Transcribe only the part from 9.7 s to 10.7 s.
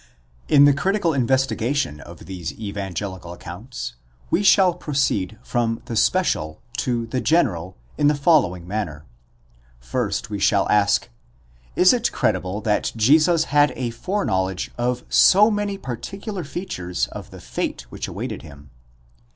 First we shall